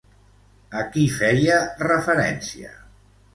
[0.79, 2.73] A qui feia referència?